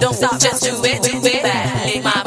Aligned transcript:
Don't 0.00 0.14
stop, 0.14 0.40
just 0.40 0.62
do 0.62 0.84
it, 0.84 1.02
do 1.02 1.20
it. 1.22 1.44
Lick 1.94 2.04
my 2.04 2.23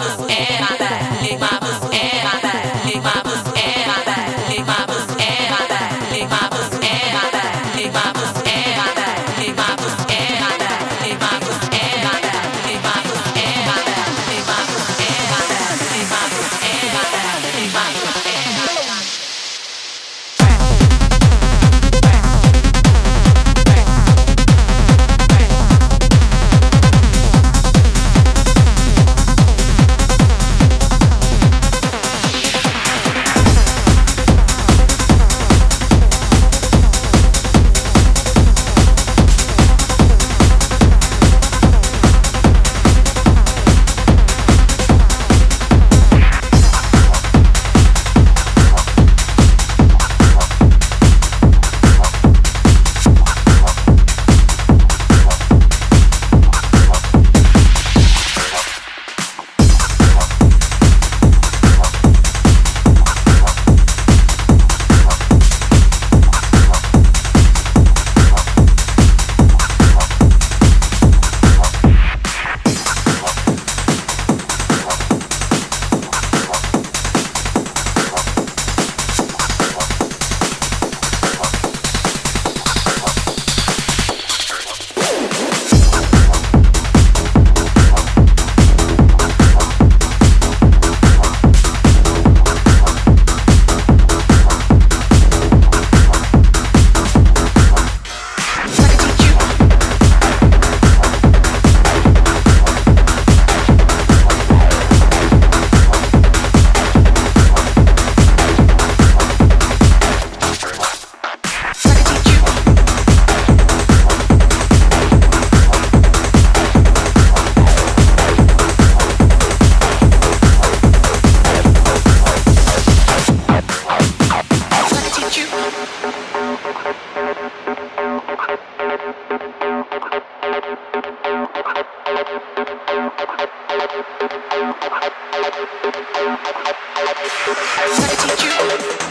I 136.80 138.16
teach 138.16 139.02
you? 139.02 139.07